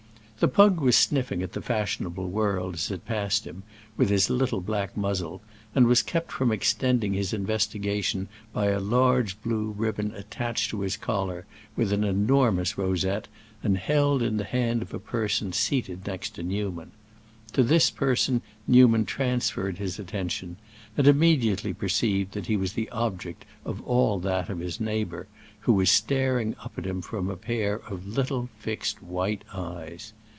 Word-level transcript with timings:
The 0.41 0.47
pug 0.47 0.79
was 0.81 0.95
sniffing 0.95 1.43
at 1.43 1.51
the 1.53 1.61
fashionable 1.61 2.27
world, 2.27 2.73
as 2.73 2.89
it 2.89 3.05
passed 3.05 3.45
him, 3.45 3.61
with 3.95 4.09
his 4.09 4.27
little 4.27 4.59
black 4.61 4.97
muzzle, 4.97 5.39
and 5.75 5.85
was 5.85 6.01
kept 6.01 6.31
from 6.31 6.51
extending 6.51 7.13
his 7.13 7.31
investigation 7.31 8.27
by 8.51 8.69
a 8.69 8.79
large 8.79 9.39
blue 9.43 9.69
ribbon 9.77 10.11
attached 10.15 10.71
to 10.71 10.81
his 10.81 10.97
collar 10.97 11.45
with 11.75 11.93
an 11.93 12.03
enormous 12.03 12.75
rosette 12.75 13.27
and 13.61 13.77
held 13.77 14.23
in 14.23 14.37
the 14.37 14.43
hand 14.43 14.81
of 14.81 14.95
a 14.95 14.99
person 14.99 15.53
seated 15.53 16.07
next 16.07 16.31
to 16.31 16.41
Newman. 16.41 16.91
To 17.53 17.61
this 17.61 17.91
person 17.91 18.41
Newman 18.67 19.05
transferred 19.05 19.77
his 19.77 19.99
attention, 19.99 20.57
and 20.97 21.05
immediately 21.07 21.71
perceived 21.71 22.31
that 22.31 22.47
he 22.47 22.57
was 22.57 22.73
the 22.73 22.89
object 22.89 23.45
of 23.63 23.79
all 23.83 24.17
that 24.21 24.49
of 24.49 24.57
his 24.57 24.79
neighbor, 24.79 25.27
who 25.59 25.73
was 25.73 25.91
staring 25.91 26.55
up 26.63 26.71
at 26.79 26.87
him 26.87 27.03
from 27.03 27.29
a 27.29 27.37
pair 27.37 27.75
of 27.81 28.07
little 28.07 28.49
fixed 28.57 29.03
white 29.03 29.43
eyes. 29.53 30.13